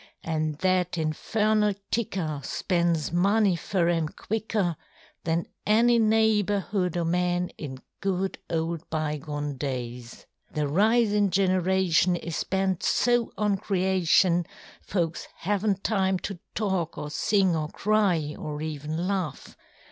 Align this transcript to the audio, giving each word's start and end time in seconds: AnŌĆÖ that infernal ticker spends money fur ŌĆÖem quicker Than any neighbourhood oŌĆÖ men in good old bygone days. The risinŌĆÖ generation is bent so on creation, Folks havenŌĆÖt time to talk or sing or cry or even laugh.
AnŌĆÖ 0.25 0.59
that 0.61 0.97
infernal 0.97 1.75
ticker 1.91 2.41
spends 2.43 3.11
money 3.11 3.55
fur 3.55 3.85
ŌĆÖem 3.85 4.15
quicker 4.15 4.75
Than 5.25 5.45
any 5.63 5.99
neighbourhood 5.99 6.93
oŌĆÖ 6.93 7.05
men 7.07 7.49
in 7.49 7.83
good 7.99 8.39
old 8.49 8.89
bygone 8.89 9.57
days. 9.57 10.25
The 10.55 10.61
risinŌĆÖ 10.61 11.29
generation 11.29 12.15
is 12.15 12.43
bent 12.43 12.81
so 12.81 13.31
on 13.37 13.57
creation, 13.57 14.47
Folks 14.81 15.27
havenŌĆÖt 15.43 15.83
time 15.83 16.17
to 16.17 16.39
talk 16.55 16.97
or 16.97 17.11
sing 17.11 17.55
or 17.55 17.67
cry 17.69 18.33
or 18.39 18.59
even 18.63 19.07
laugh. 19.07 19.55